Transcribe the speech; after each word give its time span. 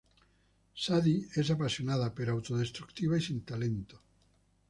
Sadie 0.83 1.27
es 1.35 1.51
apasionada 1.51 2.15
pero 2.15 2.33
autodestructiva 2.33 3.19
y 3.19 3.21
sin 3.21 3.45
talento. 3.45 4.01